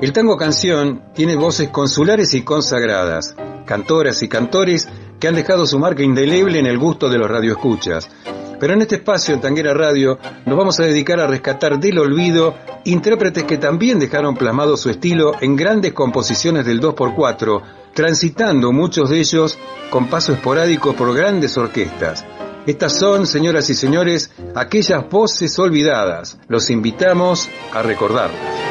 [0.00, 4.88] El tango canción tiene voces consulares y consagradas, cantoras y cantores
[5.20, 8.10] que han dejado su marca indeleble en el gusto de los radioescuchas.
[8.58, 12.54] Pero en este espacio, en Tanguera Radio, nos vamos a dedicar a rescatar del olvido
[12.84, 17.62] intérpretes que también dejaron plasmado su estilo en grandes composiciones del 2x4,
[17.94, 19.58] transitando muchos de ellos
[19.90, 22.24] con paso esporádico por grandes orquestas.
[22.66, 26.38] Estas son, señoras y señores, aquellas voces olvidadas.
[26.48, 28.63] Los invitamos a recordarlas.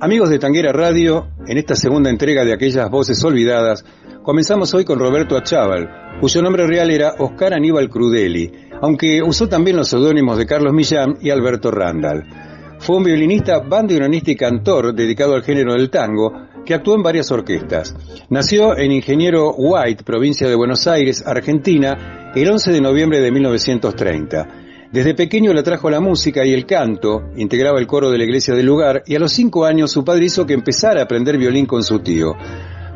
[0.00, 3.84] Amigos de Tanguera Radio, en esta segunda entrega de aquellas voces olvidadas,
[4.22, 8.48] comenzamos hoy con Roberto Achával, cuyo nombre real era Oscar Aníbal Crudeli,
[8.80, 12.24] aunque usó también los seudónimos de Carlos Millán y Alberto Randall.
[12.78, 16.32] Fue un violinista, bandoneonista y cantor dedicado al género del tango,
[16.64, 17.96] que actuó en varias orquestas.
[18.30, 24.67] Nació en Ingeniero White, provincia de Buenos Aires, Argentina, el 11 de noviembre de 1930.
[24.92, 28.54] Desde pequeño le atrajo la música y el canto, integraba el coro de la iglesia
[28.54, 31.66] del lugar y a los cinco años su padre hizo que empezara a aprender violín
[31.66, 32.34] con su tío.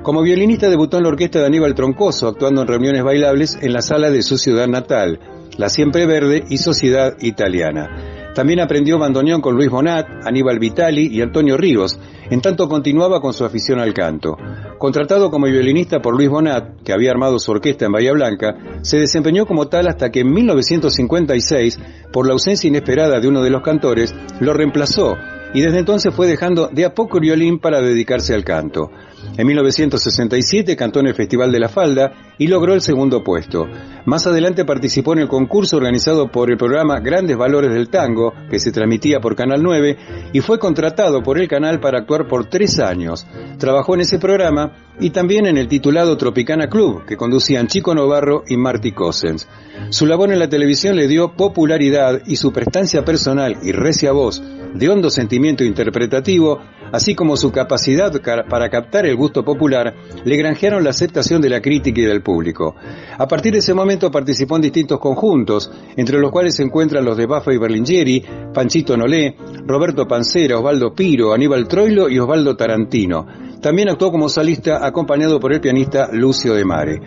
[0.03, 3.83] Como violinista debutó en la orquesta de Aníbal Troncoso, actuando en reuniones bailables en la
[3.83, 5.21] sala de su ciudad natal,
[5.59, 8.33] la Siempre Verde y Sociedad Italiana.
[8.35, 12.01] También aprendió bandoneón con Luis Bonat, Aníbal Vitali y Antonio Ríos,
[12.33, 14.39] en tanto continuaba con su afición al canto.
[14.79, 18.99] Contratado como violinista por Luis Bonat, que había armado su orquesta en Bahía Blanca, se
[18.99, 21.79] desempeñó como tal hasta que en 1956,
[22.11, 25.15] por la ausencia inesperada de uno de los cantores, lo reemplazó
[25.53, 28.91] y desde entonces fue dejando de a poco el violín para dedicarse al canto.
[29.35, 33.67] En 1967 cantó en el Festival de la Falda y logró el segundo puesto.
[34.05, 38.59] Más adelante participó en el concurso organizado por el programa Grandes Valores del Tango, que
[38.59, 39.97] se transmitía por Canal 9,
[40.35, 43.27] y fue contratado por el canal para actuar por tres años.
[43.59, 48.45] Trabajó en ese programa y también en el titulado Tropicana Club, que conducían Chico Novarro
[48.47, 49.49] y Marty Cossens.
[49.89, 54.43] Su labor en la televisión le dio popularidad y su prestancia personal y recia voz
[54.75, 56.61] de hondo sentimiento interpretativo,
[56.93, 58.13] así como su capacidad
[58.49, 59.95] para captar el gusto popular,
[60.25, 62.77] le granjearon la aceptación de la crítica y del público.
[63.19, 67.17] A partir de ese momento participó en distintos conjuntos, entre los cuales se encuentran los
[67.17, 69.37] de Baffa y Berlingeri, Panchito Nolé,
[69.67, 73.27] Roberto Pancera, Osvaldo Piro, Aníbal Troilo y Osvaldo Tarantino.
[73.61, 77.01] También actuó como solista acompañado por el pianista Lucio de Mare.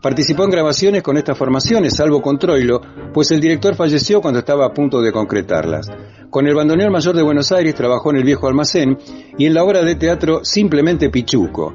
[0.00, 2.80] Participó en grabaciones con estas formaciones, salvo con Troilo,
[3.12, 5.88] pues el director falleció cuando estaba a punto de concretarlas.
[6.30, 8.98] Con el bandoneón mayor de Buenos Aires trabajó en el viejo almacén
[9.38, 11.74] y en la obra de teatro Simplemente Pichuco.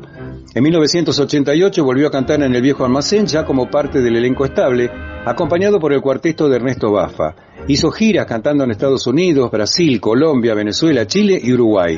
[0.54, 4.92] En 1988 volvió a cantar en el viejo almacén ya como parte del elenco estable,
[5.26, 7.34] acompañado por el cuarteto de Ernesto Bafa.
[7.68, 11.98] Hizo giras cantando en Estados Unidos, Brasil, Colombia, Venezuela, Chile y Uruguay.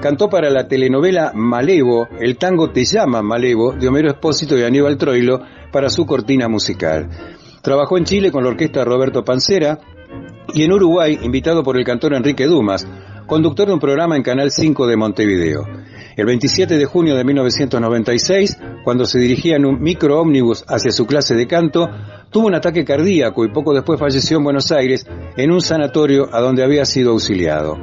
[0.00, 4.96] Cantó para la telenovela Malevo, el tango Te llama Malevo, de Homero Espósito y Aníbal
[4.96, 5.40] Troilo,
[5.70, 7.08] para su cortina musical.
[7.62, 9.78] Trabajó en Chile con la orquesta Roberto Pancera
[10.54, 12.86] y en Uruguay, invitado por el cantor Enrique Dumas,
[13.26, 15.66] conductor de un programa en Canal 5 de Montevideo.
[16.16, 21.06] El 27 de junio de 1996, cuando se dirigía en un micro ómnibus hacia su
[21.06, 21.88] clase de canto,
[22.30, 26.40] tuvo un ataque cardíaco y poco después falleció en Buenos Aires en un sanatorio a
[26.40, 27.78] donde había sido auxiliado.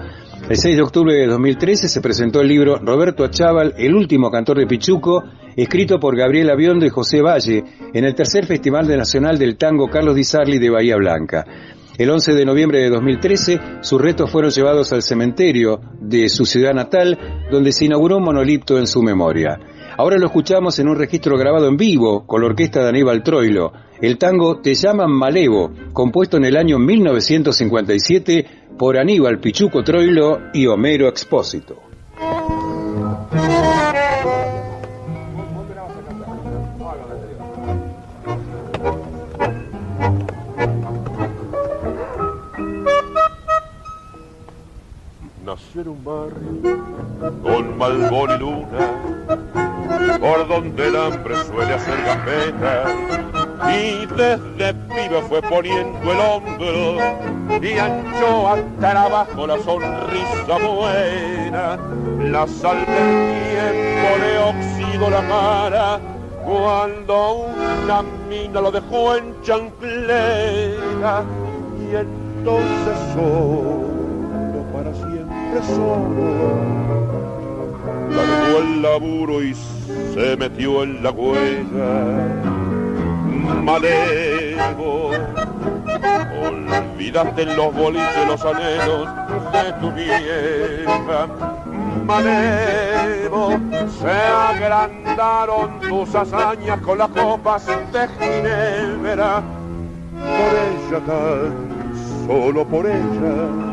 [0.47, 4.57] El 6 de octubre de 2013 se presentó el libro Roberto Achával, el último cantor
[4.57, 5.23] de Pichuco,
[5.55, 7.63] escrito por Gabriel Aviondo y José Valle,
[7.93, 11.45] en el tercer Festival Nacional del Tango Carlos Di Sarli de Bahía Blanca.
[11.99, 16.73] El 11 de noviembre de 2013, sus restos fueron llevados al cementerio de su ciudad
[16.73, 17.19] natal,
[17.51, 19.59] donde se inauguró un monolito en su memoria.
[19.97, 23.73] Ahora lo escuchamos en un registro grabado en vivo con la orquesta de Aníbal Troilo.
[23.99, 28.45] El tango Te llaman Malevo, compuesto en el año 1957
[28.77, 31.88] por Aníbal Pichuco Troilo y Homero Expósito.
[45.75, 46.61] En un barrio.
[47.43, 52.85] Con malbón y luna, por donde el hambre suele hacer gambeta
[53.71, 61.77] y desde pibe fue poniendo el hombro y ancho hasta abajo la sonrisa buena.
[62.19, 65.99] La sal del tiempo le oxidó la cara
[66.43, 67.45] cuando
[67.83, 71.23] una mina lo dejó en chanclera.
[71.79, 73.98] Y entonces para
[75.49, 76.59] siempre solo,
[78.09, 79.55] largó el laburo y
[80.13, 82.59] se metió en la huella
[83.63, 85.11] malevo.
[86.47, 89.07] Olvídate los boliches los anhelos
[89.53, 91.27] de tu vieja.
[92.05, 93.59] Malevo,
[93.99, 99.43] se agrandaron tus hazañas con las copas de Ginebra.
[100.19, 101.69] Por ella tan
[102.27, 103.69] solo por ella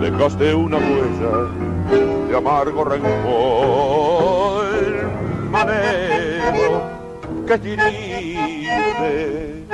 [0.00, 1.50] dejaste una huella
[2.26, 4.64] de amargo rencor,
[5.50, 6.82] manero
[7.46, 9.64] que tiriste,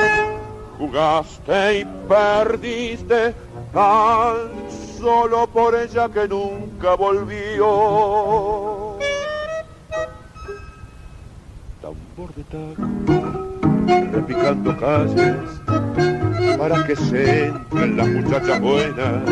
[0.79, 3.35] jugaste y perdiste
[3.73, 4.35] tan
[4.99, 8.97] solo por ella que nunca volvió.
[11.81, 12.83] Tambor de taco,
[14.13, 15.37] repicando calles,
[16.59, 19.23] para que se entren las muchachas buenas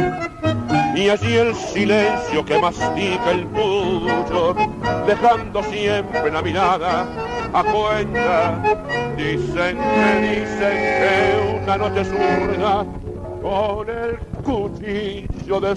[0.95, 4.55] y allí el silencio que mastica el pucho,
[5.07, 7.07] dejando siempre la mirada
[7.53, 8.63] a cuenta.
[9.17, 12.87] Dicen que dicen que una noche zurda
[13.43, 15.75] con el cuchillo de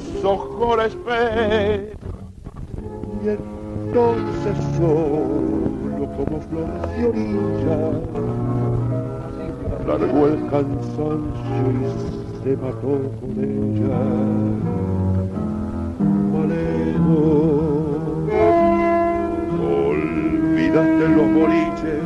[0.78, 1.98] la espera.
[3.24, 7.80] Y entonces solo como flores de orilla,
[9.88, 14.97] largó el cansancio y se mató con ella.
[19.80, 22.04] Olvidaste los boliches,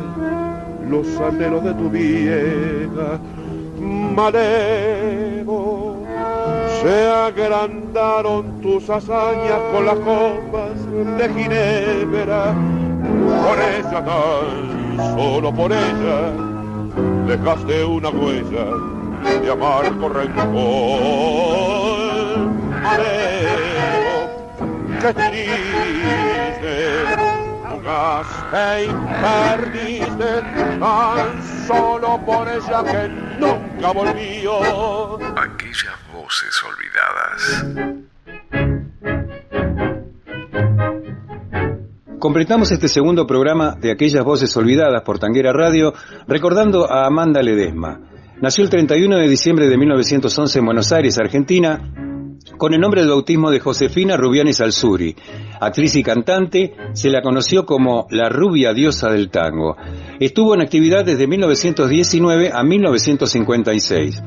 [0.88, 3.18] los anhelos de tu vieja,
[4.14, 5.96] Malevo.
[6.80, 10.76] Se agrandaron tus hazañas con las copas
[11.18, 12.54] de Ginebra.
[13.42, 16.32] Por ella tan, solo por ella,
[17.26, 18.66] dejaste una huella
[19.42, 20.52] de amargo rencor.
[22.82, 23.71] Malevo
[25.02, 26.76] que triste,
[27.68, 28.88] jugaste y
[29.20, 30.32] perdiste
[30.78, 33.08] tan solo por ella que
[33.40, 35.16] nunca volvió.
[35.36, 37.66] Aquellas voces olvidadas.
[42.20, 45.92] Completamos este segundo programa de Aquellas Voces Olvidadas por Tanguera Radio
[46.28, 47.98] recordando a Amanda Ledesma.
[48.40, 52.11] Nació el 31 de diciembre de 1911 en Buenos Aires, Argentina,
[52.56, 55.14] con el nombre de bautismo de Josefina Rubiani Salsuri.
[55.60, 59.76] Actriz y cantante, se la conoció como la rubia diosa del tango.
[60.20, 64.22] Estuvo en actividad desde 1919 a 1956.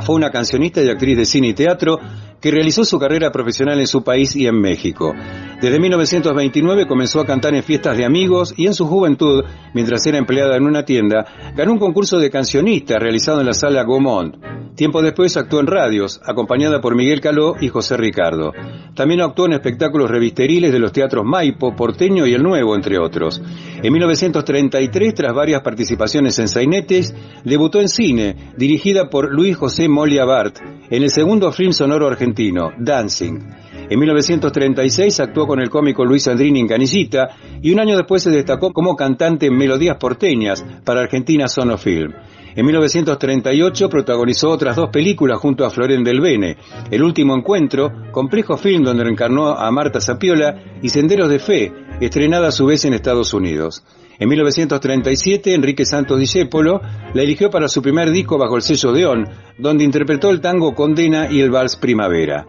[0.00, 2.00] Fue una cancionista y actriz de cine y teatro
[2.44, 5.14] que realizó su carrera profesional en su país y en México.
[5.62, 10.18] Desde 1929 comenzó a cantar en fiestas de amigos y en su juventud, mientras era
[10.18, 11.24] empleada en una tienda,
[11.56, 14.36] ganó un concurso de cancionista realizado en la sala Gaumont.
[14.74, 18.52] Tiempo después actuó en radios, acompañada por Miguel Caló y José Ricardo.
[18.94, 23.40] También actuó en espectáculos revisteriles de los teatros Maipo, Porteño y El Nuevo, entre otros.
[23.82, 27.14] En 1933, tras varias participaciones en sainetes,
[27.44, 30.58] debutó en cine, dirigida por Luis José Molia Bart,
[30.90, 32.33] en el segundo film sonoro argentino,
[32.78, 33.38] Dancing.
[33.88, 37.28] En 1936 actuó con el cómico Luis Andrini en Canillita
[37.62, 42.12] y un año después se destacó como cantante en Melodías Porteñas para Argentina Sonofilm.
[42.56, 46.56] En 1938 protagonizó otras dos películas junto a Floren del Bene,
[46.90, 52.48] El último encuentro, complejo film donde encarnó a Marta Sapiola, y Senderos de Fe, estrenada
[52.48, 53.84] a su vez en Estados Unidos.
[54.18, 56.80] En 1937, Enrique Santos Discépolo
[57.12, 59.28] la eligió para su primer disco bajo el sello de On,
[59.58, 62.46] donde interpretó el tango Condena y el vals Primavera.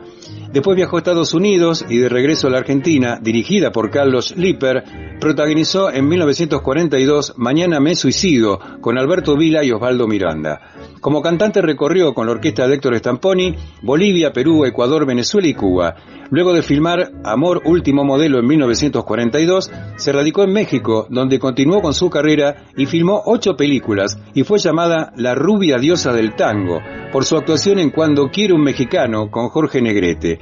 [0.51, 4.83] Después viajó a Estados Unidos y de regreso a la Argentina, dirigida por Carlos Lipper,
[5.19, 10.74] protagonizó en 1942 Mañana me suicido con Alberto Vila y Osvaldo Miranda.
[11.05, 15.93] Como cantante recorrió con la orquesta de Héctor Stamponi Bolivia, Perú, Ecuador, Venezuela y Cuba.
[16.31, 21.93] Luego de filmar Amor Último Modelo en 1942, se radicó en México, donde continuó con
[21.93, 26.81] su carrera y filmó ocho películas y fue llamada La rubia diosa del tango
[27.11, 30.39] por su actuación en Cuando quiere un mexicano con Jorge Negrete.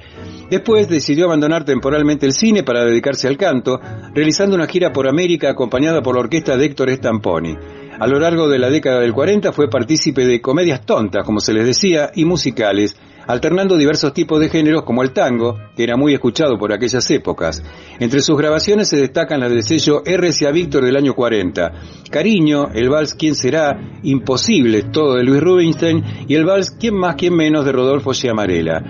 [0.50, 3.82] Después decidió abandonar temporalmente el cine para dedicarse al canto,
[4.16, 7.58] realizando una gira por América acompañada por la orquesta de Héctor Stamponi.
[8.00, 11.54] A lo largo de la década del 40 fue partícipe de comedias tontas, como se
[11.54, 12.98] les decía, y musicales,
[13.28, 17.64] alternando diversos tipos de géneros como el tango, que era muy escuchado por aquellas épocas.
[18.00, 21.72] Entre sus grabaciones se destacan las del sello RCA Víctor del año 40,
[22.10, 27.16] Cariño, el vals Quién será, Imposible, todo de Luis Rubinstein, y el vals Quién más,
[27.16, 28.82] quién menos de Rodolfo Giamarella.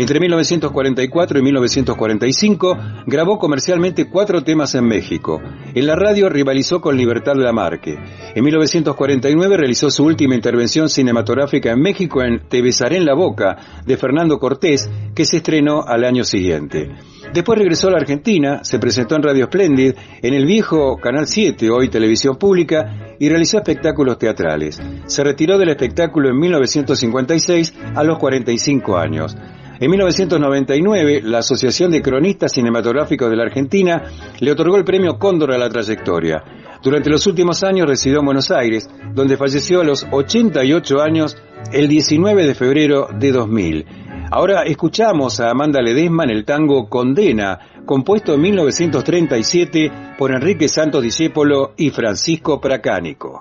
[0.00, 5.42] Entre 1944 y 1945 grabó comercialmente cuatro temas en México.
[5.74, 7.98] En la radio rivalizó con Libertad Lamarque.
[8.34, 13.98] En 1949 realizó su última intervención cinematográfica en México en Te en la boca, de
[13.98, 16.90] Fernando Cortés, que se estrenó al año siguiente.
[17.34, 19.92] Después regresó a la Argentina, se presentó en Radio Splendid,
[20.22, 24.80] en el viejo Canal 7, hoy Televisión Pública, y realizó espectáculos teatrales.
[25.04, 29.36] Se retiró del espectáculo en 1956 a los 45 años.
[29.80, 34.02] En 1999, la Asociación de Cronistas Cinematográficos de la Argentina
[34.38, 36.44] le otorgó el premio Cóndor a la trayectoria.
[36.82, 41.38] Durante los últimos años residió en Buenos Aires, donde falleció a los 88 años
[41.72, 43.86] el 19 de febrero de 2000.
[44.30, 51.02] Ahora escuchamos a Amanda Ledesma en el tango Condena, compuesto en 1937 por Enrique Santos
[51.02, 53.40] Discépolo y Francisco Pracánico.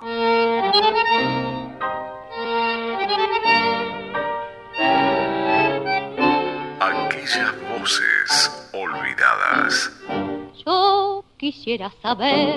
[11.40, 12.54] Quisiera saber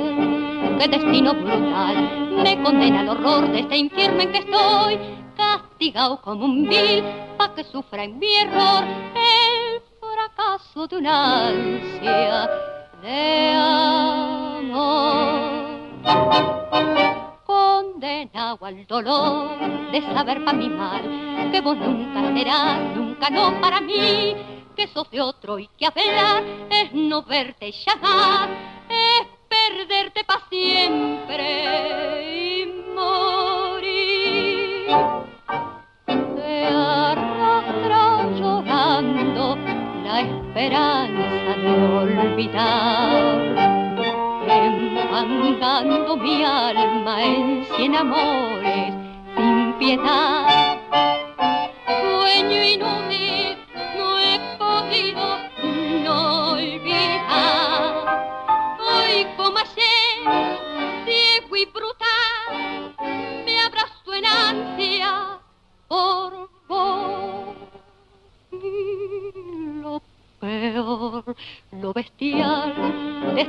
[0.78, 4.98] qué destino brutal me condena al horror de este infierno en que estoy,
[5.36, 7.04] castigado como un vil,
[7.38, 12.50] pa' que sufra en mi error el fracaso de una ansia
[13.02, 14.82] de amor.
[17.46, 19.60] Condenado al dolor
[19.92, 24.34] de saber pa' mi mal que vos nunca serás, nunca no para mí,
[24.74, 28.48] que sos de otro y que hablar es no verte llamar,
[28.88, 31.44] es perderte para siempre
[32.60, 34.86] y morir.
[36.06, 39.56] Te arrastra llorando
[40.04, 43.12] la esperanza de olvidar.
[44.48, 48.94] Enfangando mi alma en cien amores
[49.36, 50.72] sin piedad.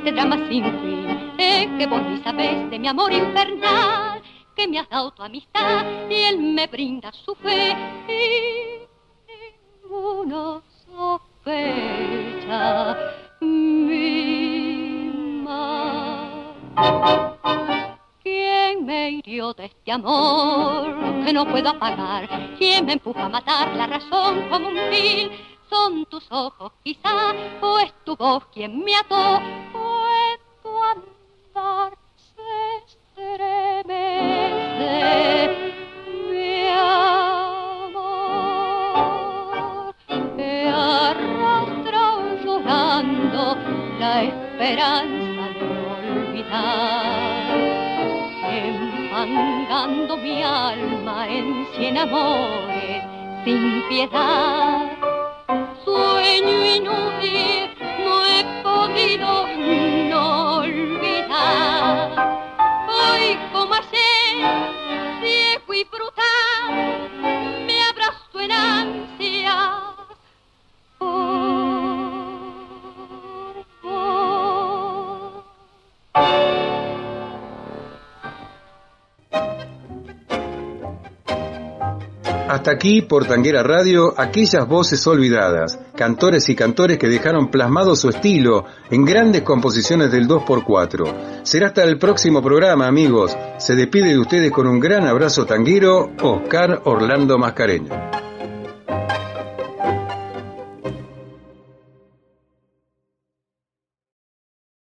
[0.04, 4.20] Este drama sin fin es que vos ni sabés de mi amor infernal,
[4.54, 7.74] que me has dado tu amistad y él me brinda su fe
[8.06, 8.80] y
[9.82, 11.56] ninguno sospecha
[13.40, 15.10] mi
[15.42, 16.52] mal.
[18.22, 22.28] ¿Quién me hirió de este amor que no puedo apagar?
[22.58, 25.30] ¿Quién me empuja a matar la razón como un vil?
[25.70, 27.32] Son tus ojos quizá,
[27.62, 29.40] o es tu voz quien me ató,
[52.04, 53.02] amores
[53.44, 55.03] sin piedad.
[82.48, 88.10] Hasta aquí por Tanguera Radio, aquellas voces olvidadas, cantores y cantores que dejaron plasmado su
[88.10, 91.42] estilo en grandes composiciones del 2x4.
[91.42, 93.34] Será hasta el próximo programa, amigos.
[93.56, 98.23] Se despide de ustedes con un gran abrazo tanguero, Oscar Orlando Mascareño.